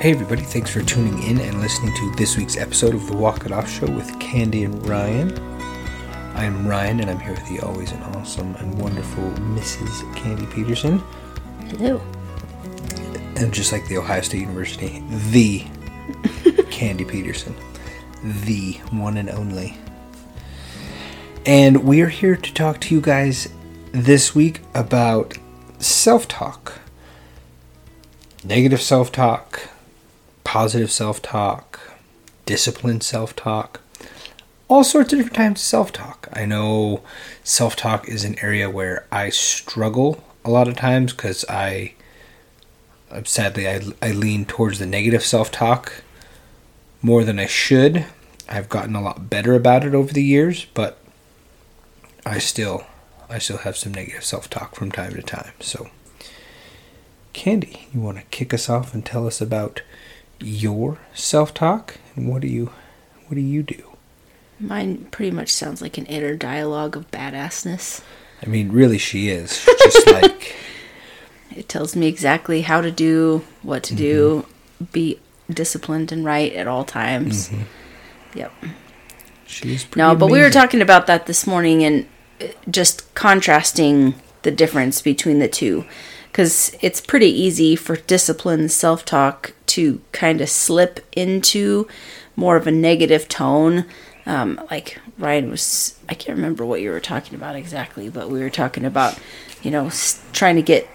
[0.00, 3.46] Hey, everybody, thanks for tuning in and listening to this week's episode of the Walk
[3.46, 5.36] It Off Show with Candy and Ryan.
[6.36, 10.14] I'm Ryan, and I'm here with the always and awesome and wonderful Mrs.
[10.14, 11.02] Candy Peterson.
[11.70, 12.00] Hello.
[13.34, 15.66] And just like the Ohio State University, the
[16.70, 17.56] Candy Peterson,
[18.22, 19.76] the one and only.
[21.44, 23.48] And we are here to talk to you guys
[23.90, 25.36] this week about
[25.80, 26.78] self talk
[28.44, 29.68] negative self talk,
[30.48, 31.78] positive self talk,
[32.46, 33.82] disciplined self talk,
[34.66, 36.26] all sorts of different types of self talk.
[36.32, 37.02] I know
[37.44, 41.92] self talk is an area where I struggle a lot of times because I
[43.24, 46.02] sadly I, I lean towards the negative self talk
[47.02, 48.06] more than I should.
[48.48, 50.96] I've gotten a lot better about it over the years, but
[52.24, 52.86] I still
[53.28, 55.52] I still have some negative self talk from time to time.
[55.60, 55.90] So
[57.34, 59.82] Candy, you want to kick us off and tell us about
[60.40, 62.70] your self-talk and what do you
[63.26, 63.96] what do you do?
[64.58, 68.02] Mine pretty much sounds like an inner dialogue of badassness.
[68.42, 70.56] I mean, really, she is She's just like
[71.54, 74.02] it tells me exactly how to do, what to mm-hmm.
[74.02, 74.46] do,
[74.92, 75.18] be
[75.50, 77.48] disciplined and right at all times.
[77.48, 78.38] Mm-hmm.
[78.38, 78.52] Yep.
[79.46, 82.06] She's no, but we were talking about that this morning and
[82.40, 85.84] uh, just contrasting the difference between the two
[86.38, 91.88] because it's pretty easy for disciplined self talk to kind of slip into
[92.36, 93.84] more of a negative tone.
[94.24, 98.38] Um, like Ryan was, I can't remember what you were talking about exactly, but we
[98.38, 99.18] were talking about,
[99.64, 99.90] you know,
[100.32, 100.88] trying to get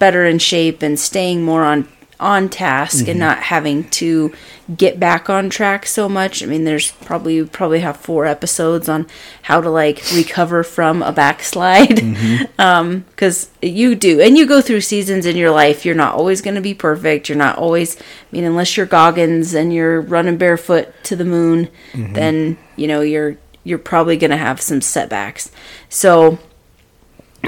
[0.00, 1.86] better in shape and staying more on
[2.22, 3.10] on task mm-hmm.
[3.10, 4.32] and not having to
[4.76, 6.42] get back on track so much.
[6.42, 9.06] I mean, there's probably probably have four episodes on
[9.42, 12.44] how to like recover from a backslide, mm-hmm.
[12.60, 15.84] um, because you do, and you go through seasons in your life.
[15.84, 17.28] You're not always going to be perfect.
[17.28, 17.96] You're not always.
[18.00, 22.12] I mean, unless you're Goggins and you're running barefoot to the moon, mm-hmm.
[22.14, 25.50] then you know you're you're probably going to have some setbacks.
[25.88, 26.38] So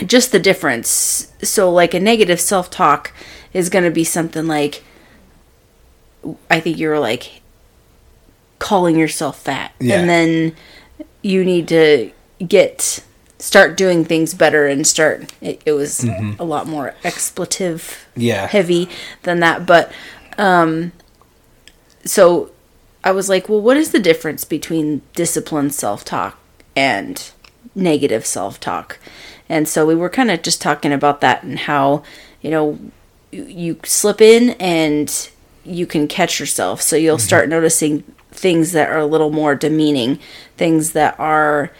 [0.06, 1.32] just the difference.
[1.42, 3.12] So like a negative self talk
[3.54, 4.84] is going to be something like
[6.50, 7.40] I think you're like
[8.58, 9.72] calling yourself fat.
[9.80, 10.00] Yeah.
[10.00, 10.56] And then
[11.22, 12.10] you need to
[12.46, 13.04] get
[13.38, 16.40] start doing things better and start it, it was mm-hmm.
[16.40, 18.88] a lot more expletive yeah heavy
[19.24, 19.92] than that but
[20.38, 20.92] um
[22.04, 22.50] so
[23.02, 26.38] i was like well what is the difference between disciplined self-talk
[26.74, 27.32] and
[27.74, 28.98] negative self-talk
[29.48, 32.02] and so we were kind of just talking about that and how
[32.40, 32.78] you know
[33.34, 35.30] you slip in and
[35.64, 36.82] you can catch yourself.
[36.82, 37.26] So you'll mm-hmm.
[37.26, 40.18] start noticing things that are a little more demeaning,
[40.56, 41.72] things that are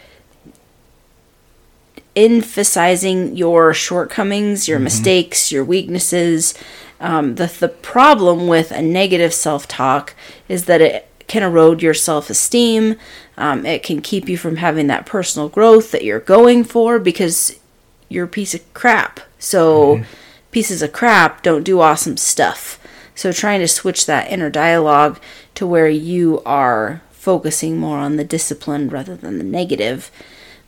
[2.15, 4.85] emphasizing your shortcomings, your mm-hmm.
[4.85, 6.53] mistakes, your weaknesses.
[6.99, 10.15] Um, the the problem with a negative self talk
[10.47, 12.95] is that it can erode your self esteem.
[13.37, 17.59] Um, it can keep you from having that personal growth that you're going for because
[18.07, 19.19] you're a piece of crap.
[19.39, 19.97] So.
[19.97, 20.11] Mm-hmm
[20.55, 22.79] pieces of crap don't do awesome stuff.
[23.13, 25.19] So trying to switch that inner dialogue
[25.55, 30.09] to where you are focusing more on the discipline rather than the negative,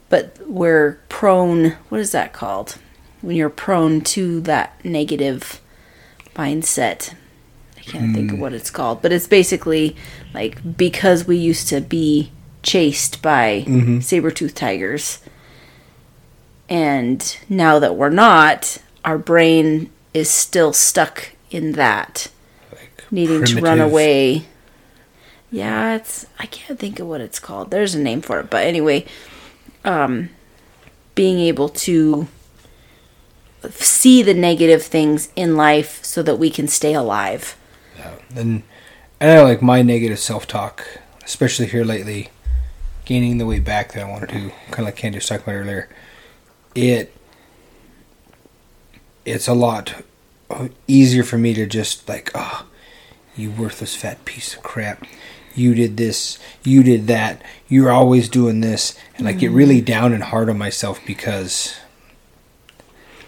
[0.10, 2.78] but we're prone, what is that called?
[3.22, 5.62] When you're prone to that negative
[6.36, 7.14] mindset.
[7.78, 8.14] I can't mm.
[8.14, 8.42] think of hmm.
[8.42, 9.96] what it's called, but it's basically
[10.34, 14.02] like because we used to be chased by mm-hmm.
[14.02, 15.20] saber-toothed tigers
[16.70, 22.30] and now that we're not, our brain is still stuck in that
[22.72, 23.58] like needing primitive.
[23.58, 24.46] to run away.
[25.52, 27.72] Yeah, it's I can't think of what it's called.
[27.72, 29.06] There's a name for it, but anyway,
[29.86, 30.30] um
[31.16, 32.28] being able to
[33.72, 37.58] see the negative things in life so that we can stay alive.
[37.98, 38.14] Yeah.
[38.36, 38.64] And
[39.20, 40.86] and I like my negative self-talk,
[41.24, 42.30] especially here lately,
[43.06, 45.56] gaining the way back that I wanted to, kind of like Candy was talking about
[45.56, 45.90] earlier.
[46.76, 47.17] It
[49.28, 50.04] it's a lot
[50.88, 52.66] easier for me to just like, oh,
[53.36, 55.06] you worthless fat piece of crap.
[55.54, 59.86] You did this, you did that, you're always doing this, and like get really mm-hmm.
[59.86, 61.76] down and hard on myself because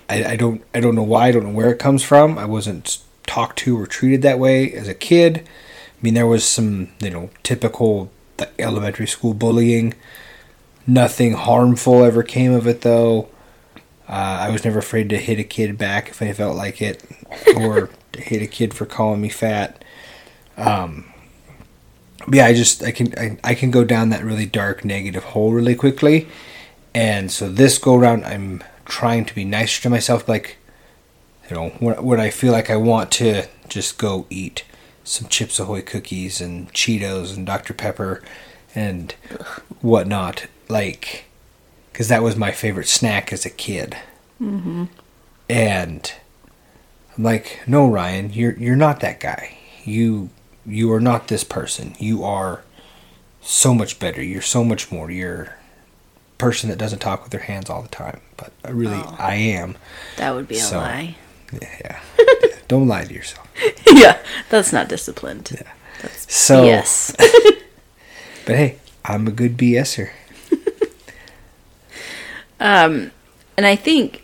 [0.07, 2.37] I, I don't I don't know why, I don't know where it comes from.
[2.37, 5.39] I wasn't talked to or treated that way as a kid.
[5.39, 8.11] I mean, there was some you know typical
[8.57, 9.95] elementary school bullying.
[10.87, 13.27] Nothing harmful ever came of it though.
[14.09, 17.03] Uh, I was never afraid to hit a kid back if I felt like it,
[17.55, 19.83] or hit a kid for calling me fat.
[20.57, 21.05] Um,
[22.31, 25.53] yeah, I just I can I, I can go down that really dark negative hole
[25.53, 26.27] really quickly,
[26.95, 30.27] and so this go around I'm trying to be nicer to myself.
[30.27, 30.57] Like,
[31.47, 34.65] you know, when, when I feel like I want to just go eat
[35.03, 38.23] some Chips Ahoy cookies and Cheetos and Dr Pepper
[38.73, 39.13] and
[39.81, 41.25] whatnot, like
[41.99, 43.97] because that was my favorite snack as a kid.
[44.41, 44.85] Mm-hmm.
[45.49, 46.13] And
[47.17, 49.57] I'm like, no, Ryan, you're you're not that guy.
[49.83, 50.29] You
[50.65, 51.95] you are not this person.
[51.99, 52.63] You are
[53.41, 54.23] so much better.
[54.23, 55.11] You're so much more.
[55.11, 55.51] You're a
[56.37, 58.21] person that doesn't talk with their hands all the time.
[58.37, 59.15] But I really, Oh.
[59.19, 59.75] I am.
[60.15, 61.17] That would be a So- lie.
[61.51, 61.99] Yeah.
[62.69, 63.45] Don't lie to yourself.
[63.91, 64.19] yeah,
[64.49, 65.49] that's not disciplined.
[65.53, 65.69] Yeah.
[66.01, 67.13] That's So, yes.
[68.45, 70.11] but hey, I'm a good BSer.
[72.59, 73.11] Um,
[73.57, 74.23] and I think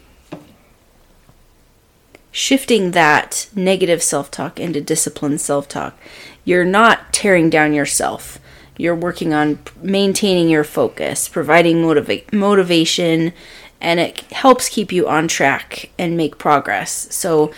[2.32, 5.98] shifting that negative self talk into disciplined self talk,
[6.44, 8.40] you're not tearing down yourself.
[8.78, 13.32] You're working on maintaining your focus, providing motiva- motivation,
[13.80, 17.08] and it helps keep you on track and make progress.
[17.14, 17.54] So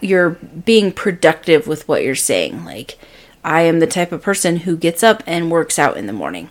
[0.00, 2.64] you're being productive with what you're saying.
[2.64, 2.98] Like,
[3.42, 6.50] I am the type of person who gets up and works out in the morning.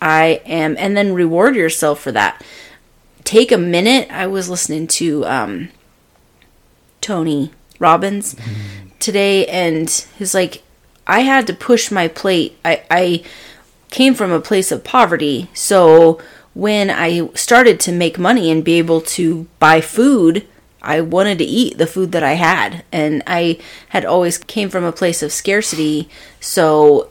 [0.00, 2.42] I am, and then reward yourself for that
[3.26, 4.10] take a minute.
[4.10, 5.68] I was listening to um,
[7.02, 8.36] Tony Robbins
[8.98, 10.62] today, and he's like,
[11.06, 12.56] I had to push my plate.
[12.64, 13.24] I, I
[13.90, 16.20] came from a place of poverty, so
[16.54, 20.46] when I started to make money and be able to buy food,
[20.80, 23.58] I wanted to eat the food that I had, and I
[23.88, 26.08] had always came from a place of scarcity.
[26.40, 27.10] So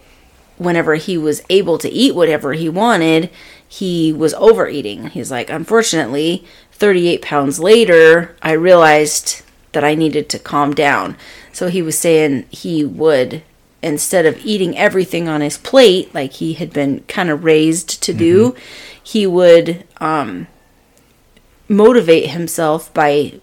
[0.58, 3.30] whenever he was able to eat whatever he wanted,
[3.68, 5.08] he was overeating.
[5.08, 9.42] He's like, unfortunately, 38 pounds later, I realized
[9.72, 11.18] that I needed to calm down.
[11.52, 13.44] So he was saying he would,
[13.82, 18.14] instead of eating everything on his plate, like he had been kind of raised to
[18.14, 18.56] do,
[19.02, 20.48] he would um,
[21.68, 23.40] motivate himself by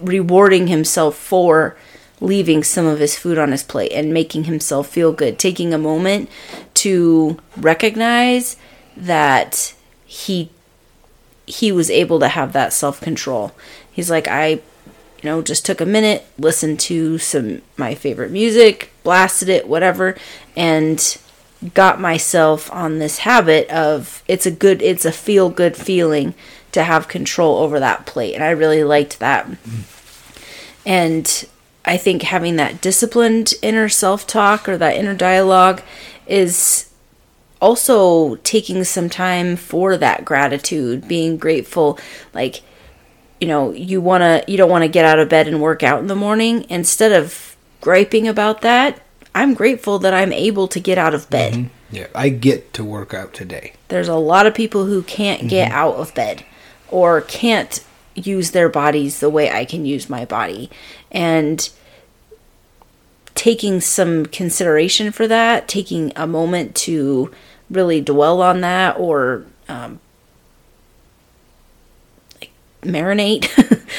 [0.00, 1.76] rewarding himself for
[2.20, 5.78] leaving some of his food on his plate and making himself feel good, taking a
[5.78, 6.28] moment
[6.74, 8.56] to recognize
[8.96, 9.74] that
[10.04, 10.50] he
[11.46, 13.52] he was able to have that self-control.
[13.90, 14.60] He's like I you
[15.24, 20.16] know just took a minute, listened to some my favorite music, blasted it, whatever,
[20.56, 21.18] and
[21.74, 26.34] got myself on this habit of it's a good it's a feel good feeling
[26.72, 29.46] to have control over that plate and I really liked that.
[30.84, 31.46] And
[31.84, 35.82] I think having that disciplined inner self talk or that inner dialogue
[36.26, 36.91] is
[37.62, 41.98] also taking some time for that gratitude, being grateful.
[42.34, 42.62] Like,
[43.40, 45.82] you know, you want to, you don't want to get out of bed and work
[45.82, 46.66] out in the morning.
[46.68, 49.00] Instead of griping about that,
[49.34, 51.54] I'm grateful that I'm able to get out of bed.
[51.54, 51.96] Mm-hmm.
[51.96, 53.74] Yeah, I get to work out today.
[53.88, 55.78] There's a lot of people who can't get mm-hmm.
[55.78, 56.44] out of bed
[56.88, 57.84] or can't
[58.14, 60.70] use their bodies the way I can use my body.
[61.10, 61.70] And
[63.34, 67.30] taking some consideration for that, taking a moment to
[67.72, 70.00] really dwell on that or um,
[72.40, 72.50] like
[72.82, 73.42] marinate,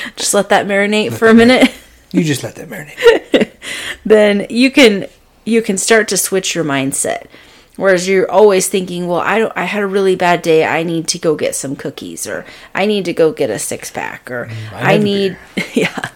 [0.16, 1.72] just let that marinate for a minute.
[2.12, 3.52] You just let that marinate.
[4.06, 5.08] then you can
[5.46, 7.28] you can start to switch your mindset.
[7.76, 10.64] Whereas you're always thinking, well, I don't, I had a really bad day.
[10.64, 12.46] I need to go get some cookies, or
[12.76, 15.38] I need to go get a six pack, or I, have a need,
[15.74, 16.10] yeah,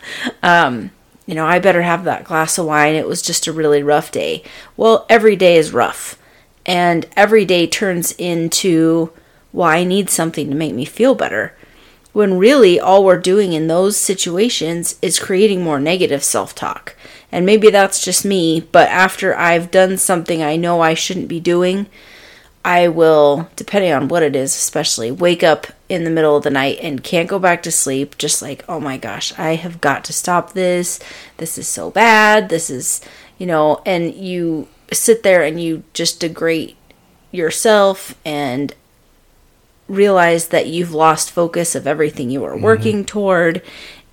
[0.43, 0.91] um,
[1.25, 2.93] you know, I better have that glass of wine.
[2.93, 4.43] It was just a really rough day.
[4.75, 6.19] Well, every day is rough,
[6.67, 9.11] and every day turns into,
[9.53, 11.55] well, I need something to make me feel better
[12.17, 16.95] when really all we're doing in those situations is creating more negative self talk.
[17.31, 21.39] And maybe that's just me, but after I've done something I know I shouldn't be
[21.39, 21.85] doing,
[22.65, 26.49] I will, depending on what it is, especially wake up in the middle of the
[26.49, 28.17] night and can't go back to sleep.
[28.17, 30.99] Just like, oh my gosh, I have got to stop this.
[31.37, 32.49] This is so bad.
[32.49, 32.99] This is,
[33.37, 36.75] you know, and you sit there and you just degrade
[37.31, 38.73] yourself and
[39.87, 42.63] realize that you've lost focus of everything you were mm-hmm.
[42.63, 43.61] working toward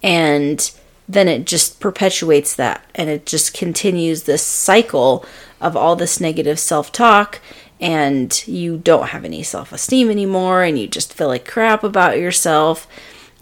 [0.02, 0.72] and
[1.08, 5.24] then it just perpetuates that and it just continues this cycle
[5.60, 7.40] of all this negative self-talk
[7.80, 12.86] and you don't have any self-esteem anymore and you just feel like crap about yourself.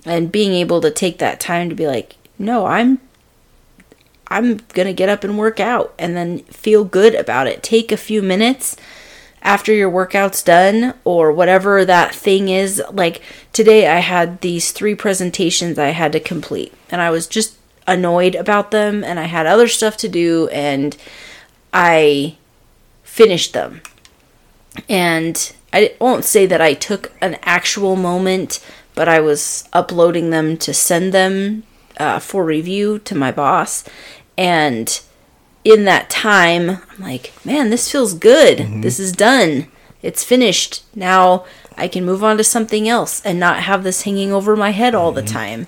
[0.04, 3.00] And being able to take that time to be like no i'm
[4.36, 7.92] i'm going to get up and work out and then feel good about it take
[7.92, 8.76] a few minutes
[9.42, 12.82] after your workout's done or whatever that thing is.
[12.90, 13.22] Like
[13.52, 18.34] today, I had these three presentations I had to complete, and I was just annoyed
[18.34, 20.96] about them, and I had other stuff to do, and
[21.72, 22.36] I
[23.02, 23.82] finished them.
[24.88, 30.56] And I won't say that I took an actual moment, but I was uploading them
[30.58, 31.64] to send them
[31.98, 33.84] uh, for review to my boss,
[34.36, 35.00] and
[35.64, 38.58] in that time, I'm like, man, this feels good.
[38.58, 38.80] Mm-hmm.
[38.80, 39.68] This is done.
[40.02, 40.82] It's finished.
[40.94, 41.44] Now
[41.76, 44.94] I can move on to something else and not have this hanging over my head
[44.94, 45.32] all the mm-hmm.
[45.32, 45.66] time.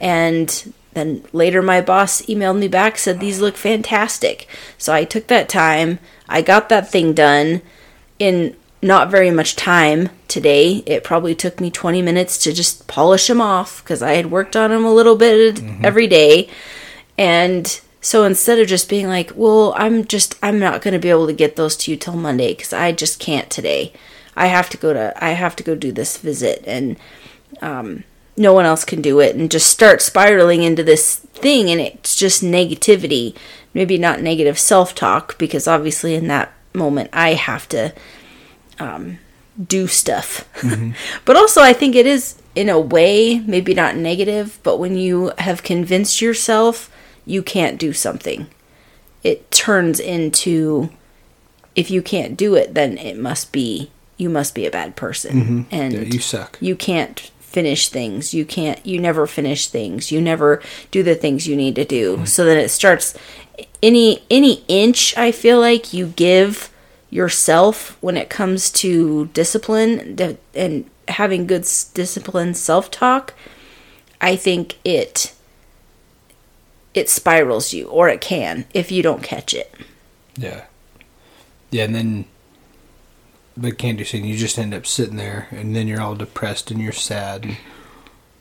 [0.00, 4.48] And then later, my boss emailed me back, said, These look fantastic.
[4.78, 5.98] So I took that time.
[6.28, 7.62] I got that thing done
[8.18, 10.82] in not very much time today.
[10.86, 14.56] It probably took me 20 minutes to just polish them off because I had worked
[14.56, 15.84] on them a little bit mm-hmm.
[15.84, 16.48] every day.
[17.16, 21.08] And so instead of just being like, well, I'm just, I'm not going to be
[21.08, 23.94] able to get those to you till Monday because I just can't today.
[24.36, 26.98] I have to go to, I have to go do this visit and,
[27.62, 28.04] um,
[28.36, 32.14] no one else can do it and just start spiraling into this thing and it's
[32.14, 33.34] just negativity.
[33.72, 37.94] Maybe not negative self talk because obviously in that moment I have to,
[38.78, 39.18] um,
[39.66, 40.46] do stuff.
[41.24, 45.32] but also, I think it is, in a way, maybe not negative, but when you
[45.38, 46.90] have convinced yourself
[47.26, 48.46] you can't do something,
[49.22, 50.90] it turns into
[51.74, 55.40] if you can't do it, then it must be, you must be a bad person.
[55.40, 55.62] Mm-hmm.
[55.70, 56.56] And Yeah, you suck.
[56.60, 58.32] you can't finish things.
[58.34, 60.12] You can't, you never finish things.
[60.12, 62.16] You never do the things you need to do.
[62.16, 62.24] Mm-hmm.
[62.26, 63.16] So then it starts,
[63.82, 66.70] any, any inch I feel like you give
[67.10, 70.18] yourself when it comes to discipline
[70.54, 73.34] and having good s- disciplined self-talk
[74.20, 75.33] i think it
[76.94, 79.74] it spirals you or it can if you don't catch it
[80.38, 80.64] Yeah.
[81.70, 82.24] Yeah, and then,
[83.56, 86.80] like Candy said, you just end up sitting there, and then you're all depressed and
[86.80, 87.44] you're sad.
[87.44, 87.56] And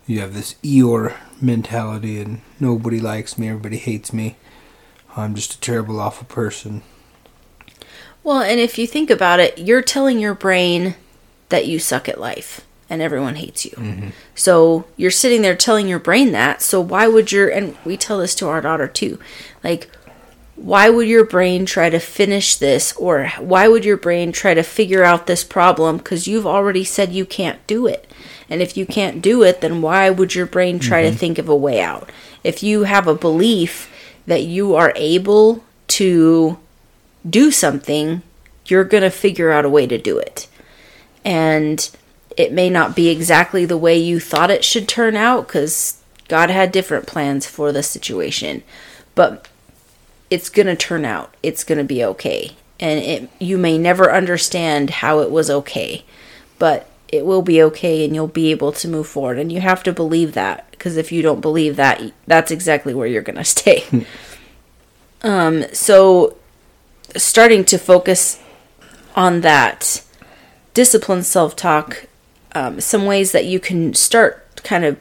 [0.05, 4.35] you have this Eeyore mentality, and nobody likes me, everybody hates me.
[5.17, 6.83] I'm just a terrible, awful person.
[8.23, 10.95] well and if you think about it you're telling your brain
[11.49, 12.61] that you suck at life
[12.93, 13.71] and everyone hates you.
[14.35, 18.19] So you're sitting there telling your brain that so why would your and we tell
[18.19, 19.19] this to our daughter too
[19.63, 19.89] like
[20.55, 24.61] why would your brain try to finish this or why would your brain try to
[24.61, 28.07] figure out this problem because you've already said you can't do it.
[28.47, 31.17] And if you can't do it then why would your brain try to mm-hmm.
[31.17, 32.11] think of a way out?
[32.43, 33.91] If you have a belief
[34.27, 36.59] that you are able to
[37.27, 38.21] do something
[38.67, 40.47] you're going to figure out a way to do it.
[41.25, 41.89] And
[42.37, 46.49] it may not be exactly the way you thought it should turn out because God
[46.49, 48.63] had different plans for the situation,
[49.15, 49.47] but
[50.29, 51.35] it's going to turn out.
[51.43, 52.51] It's going to be okay.
[52.79, 56.03] And it, you may never understand how it was okay,
[56.57, 59.37] but it will be okay and you'll be able to move forward.
[59.37, 63.07] And you have to believe that because if you don't believe that, that's exactly where
[63.07, 63.83] you're going to stay.
[65.21, 66.35] um, so,
[67.15, 68.41] starting to focus
[69.15, 70.03] on that
[70.73, 72.07] disciplined self talk,
[72.55, 74.99] um, some ways that you can start kind of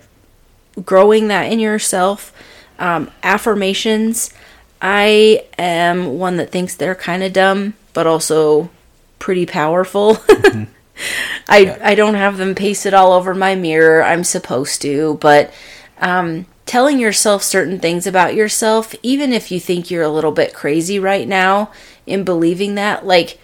[0.84, 2.32] growing that in yourself.
[2.78, 4.32] Um, affirmations.
[4.80, 8.70] I am one that thinks they're kind of dumb, but also
[9.18, 10.18] pretty powerful.
[11.48, 14.02] I I don't have them pasted all over my mirror.
[14.02, 15.52] I'm supposed to, but
[16.00, 20.52] um, telling yourself certain things about yourself, even if you think you're a little bit
[20.52, 21.70] crazy right now
[22.06, 23.38] in believing that, like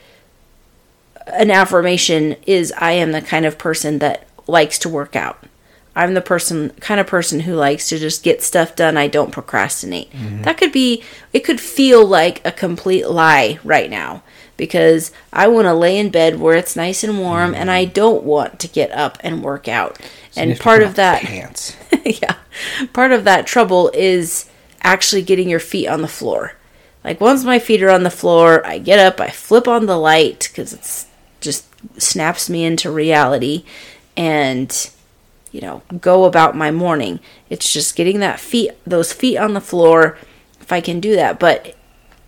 [1.35, 5.45] an affirmation is I am the kind of person that likes to work out.
[5.97, 8.97] I'm the person kind of person who likes to just get stuff done.
[8.97, 10.11] I don't procrastinate.
[10.43, 14.23] That could be it could feel like a complete lie right now
[14.57, 18.23] because I want to lay in bed where it's nice and warm and I don't
[18.23, 19.99] want to get up and work out.
[20.37, 21.77] And part of that pants.
[22.05, 22.37] yeah.
[22.93, 24.49] Part of that trouble is
[24.83, 26.53] actually getting your feet on the floor.
[27.03, 29.97] Like once my feet are on the floor, I get up, I flip on the
[29.97, 31.07] light cuz it's
[31.97, 33.65] snaps me into reality
[34.17, 34.91] and
[35.51, 37.21] you know, go about my morning.
[37.49, 40.19] It's just getting that feet those feet on the floor
[40.61, 41.75] if I can do that, but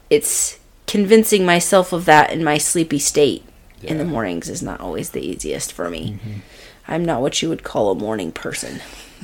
[0.09, 3.45] it's convincing myself of that in my sleepy state
[3.83, 6.19] in the mornings is not always the easiest for me.
[6.88, 8.80] I'm not what you would call a morning person.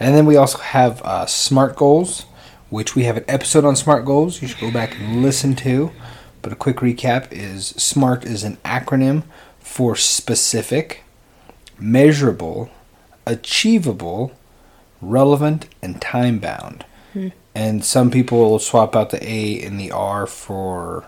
[0.00, 2.22] And then we also have uh, SMART goals,
[2.70, 5.92] which we have an episode on SMART goals you should go back and listen to.
[6.42, 9.24] But a quick recap is SMART is an acronym
[9.58, 11.02] for specific,
[11.78, 12.70] measurable,
[13.26, 14.32] achievable,
[15.02, 16.84] relevant, and time bound.
[17.54, 21.06] And some people will swap out the A and the R for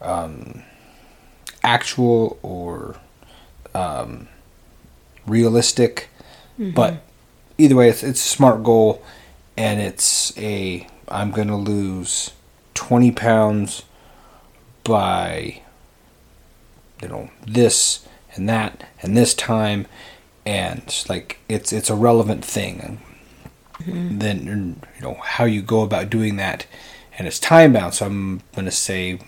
[0.00, 0.62] um,
[1.62, 2.96] actual or
[3.74, 4.28] um,
[5.26, 6.08] realistic.
[6.72, 7.02] But
[7.58, 9.02] either way, it's, it's a smart goal,
[9.56, 12.32] and it's a I'm going to lose
[12.74, 13.82] 20 pounds
[14.88, 15.60] by
[17.00, 19.86] you know this and that and this time,
[20.44, 23.00] and like it's it's a relevant thing.
[23.86, 26.66] And then you know how you go about doing that,
[27.16, 27.94] and it's time bound.
[27.94, 29.20] So I'm gonna say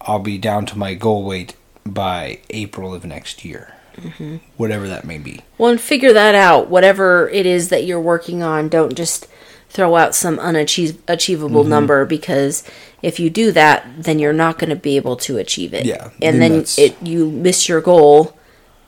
[0.00, 1.54] I'll be down to my goal weight
[1.84, 4.36] by April of next year, mm-hmm.
[4.56, 5.42] whatever that may be.
[5.58, 6.68] Well, and figure that out.
[6.68, 9.28] Whatever it is that you're working on, don't just
[9.68, 11.68] throw out some unachievable mm-hmm.
[11.68, 12.64] number because
[13.02, 15.84] if you do that, then you're not going to be able to achieve it.
[15.84, 18.36] Yeah, and then, it you miss your goal,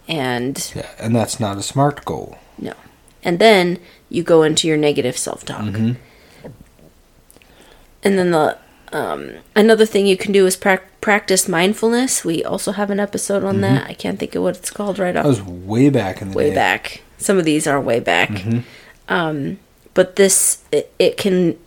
[0.09, 2.39] and yeah, and that's not a smart goal.
[2.59, 2.75] No,
[3.23, 5.63] and then you go into your negative self talk.
[5.63, 5.93] Mm-hmm.
[8.03, 8.59] And then the
[8.93, 12.25] um, another thing you can do is pra- practice mindfulness.
[12.25, 13.75] We also have an episode on mm-hmm.
[13.75, 13.87] that.
[13.87, 15.25] I can't think of what it's called right off.
[15.25, 16.55] That was way back in the way day.
[16.55, 17.03] back.
[17.19, 18.31] Some of these are way back.
[18.31, 18.61] Mm-hmm.
[19.09, 19.59] Um,
[19.95, 21.59] but this it, it, can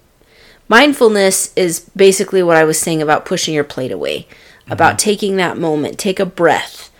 [0.67, 4.71] mindfulness is basically what I was saying about pushing your plate away, mm-hmm.
[4.71, 6.91] about taking that moment, take a breath,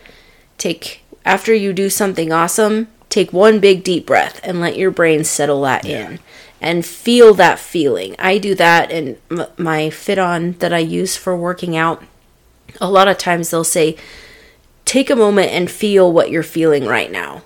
[0.58, 5.24] take after you do something awesome, take one big deep breath and let your brain
[5.24, 6.10] settle that yeah.
[6.10, 6.20] in
[6.60, 8.15] and feel that feeling.
[8.20, 12.03] I do that in my FitOn that I use for working out.
[12.82, 13.98] A lot of times they'll say,
[14.86, 17.44] take a moment and feel what you're feeling right now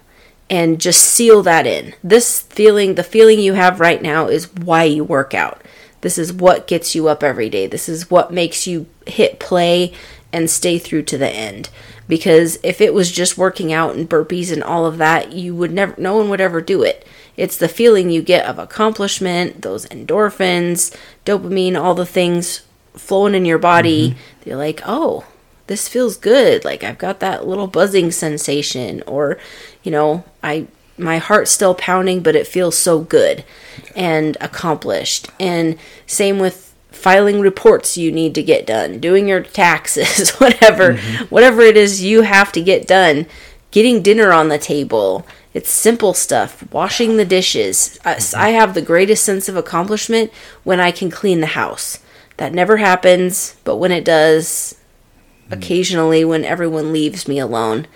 [0.49, 1.93] and just seal that in.
[2.03, 5.61] This feeling, the feeling you have right now, is why you work out.
[6.01, 7.67] This is what gets you up every day.
[7.67, 9.93] This is what makes you hit play
[10.31, 11.69] and stay through to the end.
[12.07, 15.71] Because if it was just working out and burpees and all of that, you would
[15.71, 17.05] never, no one would ever do it.
[17.35, 22.61] It's the feeling you get of accomplishment, those endorphins, dopamine, all the things
[22.93, 24.11] flowing in your body.
[24.11, 24.49] Mm-hmm.
[24.49, 25.25] You're like, oh,
[25.67, 26.65] this feels good.
[26.65, 29.37] Like I've got that little buzzing sensation, or,
[29.83, 33.43] you know, I my heart's still pounding, but it feels so good
[33.95, 35.29] and accomplished.
[35.39, 41.25] And same with filing reports you need to get done, doing your taxes, whatever, mm-hmm.
[41.25, 43.27] whatever it is you have to get done,
[43.71, 45.25] getting dinner on the table.
[45.53, 46.71] It's simple stuff.
[46.71, 47.99] Washing the dishes.
[48.03, 48.39] Mm-hmm.
[48.39, 50.31] I have the greatest sense of accomplishment
[50.63, 51.99] when I can clean the house.
[52.37, 54.75] That never happens, but when it does.
[55.51, 57.87] Occasionally when everyone leaves me alone,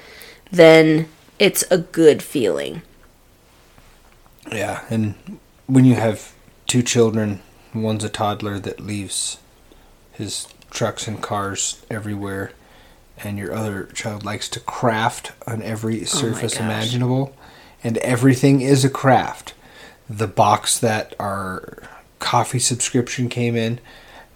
[0.52, 1.08] then
[1.40, 2.82] it's a good feeling.
[4.52, 6.34] Yeah, and when you have
[6.68, 7.42] two children,
[7.74, 9.38] one's a toddler that leaves
[10.12, 12.52] his trucks and cars everywhere,
[13.24, 17.36] and your other child likes to craft on every oh surface oh imaginable,
[17.84, 19.54] and everything is a craft.
[20.10, 21.84] The box that our
[22.20, 23.80] coffee subscription came in,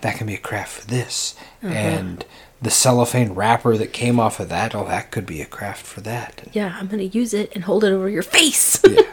[0.02, 1.74] that can be a craft for this, uh-huh.
[1.74, 2.26] and
[2.66, 6.02] the cellophane wrapper that came off of that, oh, that could be a craft for
[6.02, 6.48] that.
[6.52, 8.82] Yeah, I'm going to use it and hold it over your face.
[8.84, 9.04] yeah.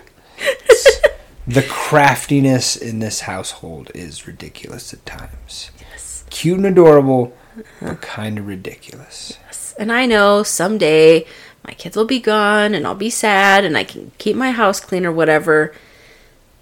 [1.46, 5.70] the craftiness in this household is ridiculous at times.
[5.78, 6.24] Yes.
[6.30, 7.88] Cute and adorable, uh-huh.
[7.88, 9.38] but kind of ridiculous.
[9.44, 9.74] Yes.
[9.78, 11.26] And I know someday
[11.62, 14.80] my kids will be gone and I'll be sad and I can keep my house
[14.80, 15.74] clean or whatever,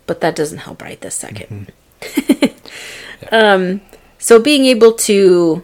[0.09, 2.45] but that doesn't help right this 2nd mm-hmm.
[3.23, 3.55] yeah.
[3.55, 3.81] um,
[4.19, 5.63] so being able to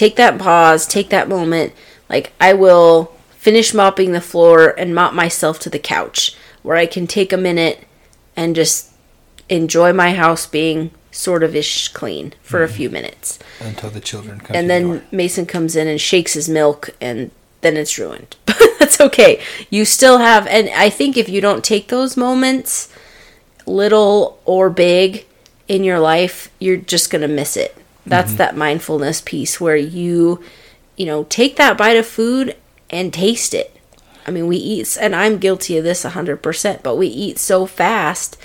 [0.00, 1.74] take that pause, take that moment,
[2.08, 6.86] like I will finish mopping the floor and mop myself to the couch where I
[6.86, 7.86] can take a minute
[8.34, 8.92] and just
[9.50, 12.72] enjoy my house being sort of ish clean for mm-hmm.
[12.72, 14.56] a few minutes until the children come.
[14.56, 18.36] And then the Mason comes in and shakes his milk, and then it's ruined.
[18.46, 19.42] But that's okay.
[19.68, 22.90] You still have, and I think if you don't take those moments,
[23.66, 25.26] little or big,
[25.68, 27.76] in your life, you're just gonna miss it.
[28.06, 28.38] That's mm-hmm.
[28.38, 30.42] that mindfulness piece where you,
[30.96, 32.56] you know, take that bite of food
[32.90, 33.80] and taste it
[34.26, 38.36] I mean, we eat, and I'm guilty of this 100%, but we eat so fast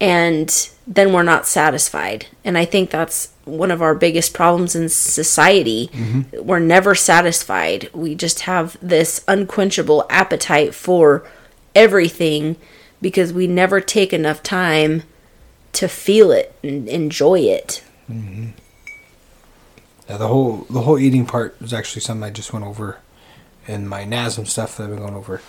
[0.00, 2.26] and then we're not satisfied.
[2.42, 5.90] And I think that's one of our biggest problems in society.
[5.92, 6.46] Mm-hmm.
[6.46, 7.90] We're never satisfied.
[7.92, 11.28] We just have this unquenchable appetite for
[11.74, 12.56] everything
[13.02, 15.02] because we never take enough time
[15.72, 17.84] to feel it and enjoy it.
[18.10, 18.50] Mm-hmm.
[20.16, 22.98] The whole the whole eating part is actually something I just went over
[23.66, 25.40] and my NASM stuff that I've been going over.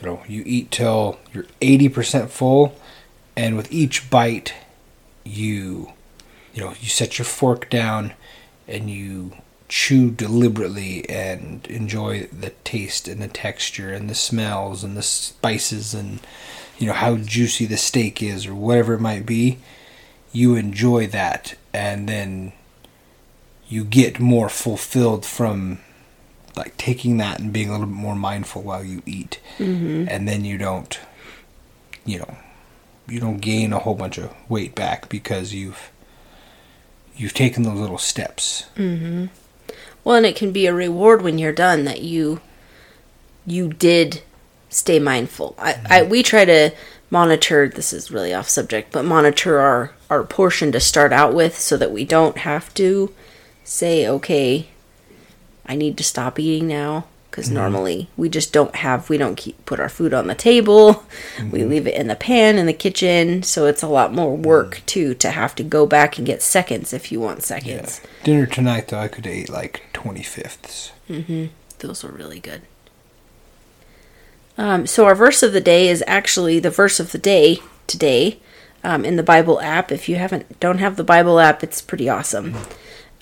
[0.00, 2.76] You know, you eat till you're 80% full,
[3.36, 4.52] and with each bite,
[5.24, 5.92] you,
[6.54, 8.12] you know, you set your fork down
[8.68, 9.32] and you
[9.68, 15.92] chew deliberately and enjoy the taste and the texture and the smells and the spices
[15.92, 16.20] and
[16.78, 19.58] you know how juicy the steak is or whatever it might be
[20.32, 22.52] you enjoy that and then
[23.68, 25.78] you get more fulfilled from
[26.56, 30.06] like taking that and being a little bit more mindful while you eat, mm-hmm.
[30.08, 30.98] and then you don't,
[32.04, 32.36] you know,
[33.08, 35.90] you don't gain a whole bunch of weight back because you've
[37.16, 38.66] you've taken those little steps.
[38.76, 39.26] Mm-hmm.
[40.02, 42.40] Well, and it can be a reward when you're done that you
[43.44, 44.22] you did
[44.70, 45.54] stay mindful.
[45.58, 45.92] I, mm-hmm.
[45.92, 46.70] I we try to
[47.10, 51.56] monitor this is really off subject but monitor our our portion to start out with
[51.56, 53.14] so that we don't have to
[53.66, 54.68] say okay
[55.66, 59.62] i need to stop eating now because normally we just don't have we don't keep
[59.66, 61.04] put our food on the table.
[61.52, 63.42] We leave it in the pan in the kitchen.
[63.42, 66.94] So it's a lot more work too to have to go back and get seconds
[66.94, 68.00] if you want seconds.
[68.24, 70.92] Dinner tonight, though, I could eat like 20 fifths.
[71.10, 71.50] Mhm.
[71.80, 72.62] Those were really good.
[74.56, 78.38] Um, so our verse of the day is actually the verse of the day today
[78.82, 79.92] um, in the bible app.
[79.92, 82.54] If you haven't don't have the bible app it's pretty awesome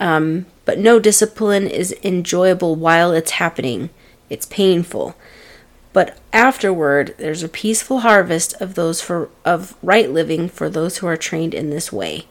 [0.00, 3.90] um, but no discipline is enjoyable while it's happening.
[4.30, 5.14] It's painful.
[5.92, 11.06] But afterward there's a peaceful harvest of those for of right living for those who
[11.06, 12.26] are trained in this way.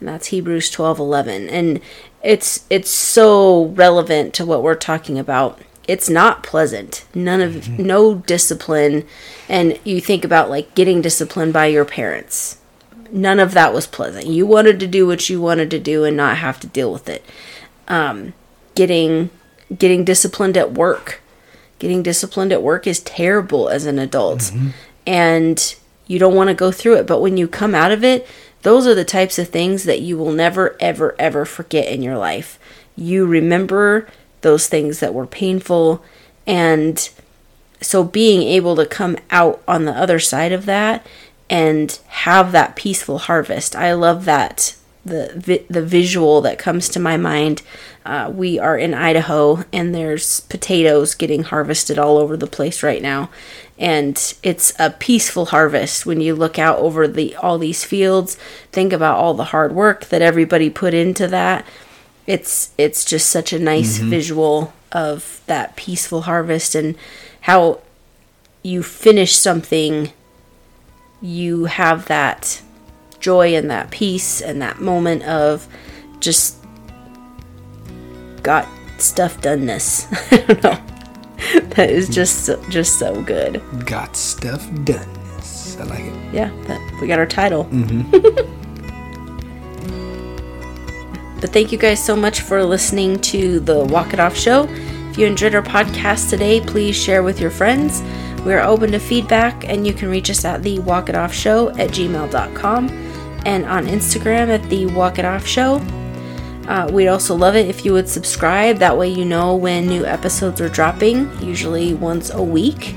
[0.00, 1.80] And that's hebrews 12 11 and
[2.22, 5.60] it's it's so relevant to what we're talking about.
[5.86, 7.04] It's not pleasant.
[7.14, 9.04] None of no discipline.
[9.48, 12.61] And you think about like getting disciplined by your parents
[13.12, 14.26] none of that was pleasant.
[14.26, 17.08] You wanted to do what you wanted to do and not have to deal with
[17.08, 17.24] it.
[17.88, 18.32] Um,
[18.74, 19.30] getting
[19.76, 21.20] getting disciplined at work.
[21.78, 24.52] Getting disciplined at work is terrible as an adult
[25.06, 25.74] and
[26.06, 27.06] you don't want to go through it.
[27.06, 28.26] But when you come out of it
[28.62, 32.16] those are the types of things that you will never ever ever forget in your
[32.16, 32.58] life.
[32.96, 34.08] You remember
[34.40, 36.02] those things that were painful
[36.46, 37.08] and
[37.80, 41.04] so being able to come out on the other side of that
[41.52, 43.76] and have that peaceful harvest.
[43.76, 47.62] I love that the vi- the visual that comes to my mind.
[48.06, 53.02] Uh, we are in idaho and there's potatoes getting harvested all over the place right
[53.02, 53.28] now.
[53.78, 58.36] And it's a peaceful harvest when you look out over the all these fields
[58.72, 61.66] think about all the hard work that everybody put into that.
[62.26, 66.96] It's it's just such a nice visual of that peaceful harvest and
[67.42, 67.80] how
[68.62, 70.12] you finish something
[71.22, 72.60] you have that
[73.20, 75.66] joy and that peace and that moment of
[76.18, 76.56] just
[78.42, 80.06] got stuff doneness.
[80.32, 80.88] I don't know.
[81.74, 82.12] That is hmm.
[82.12, 83.62] just so, just so good.
[83.86, 85.08] Got stuff done.
[85.80, 86.34] I like it.
[86.34, 87.64] yeah that, we got our title.
[87.66, 88.58] Mm-hmm.
[91.40, 94.68] But thank you guys so much for listening to the walk it off show.
[95.10, 98.00] If you enjoyed our podcast today please share with your friends
[98.44, 101.32] we are open to feedback and you can reach us at the walk it off
[101.32, 102.88] show at gmail.com
[103.46, 105.76] and on instagram at the walk it off show
[106.68, 110.04] uh, we'd also love it if you would subscribe that way you know when new
[110.04, 112.94] episodes are dropping usually once a week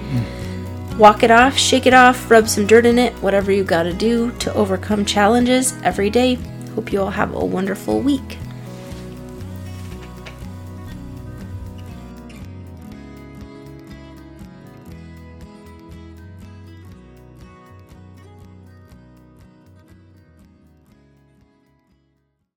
[0.98, 4.32] Walk it off, shake it off, rub some dirt in it, whatever you gotta do
[4.40, 6.36] to overcome challenges every day.
[6.74, 8.38] Hope you all have a wonderful week.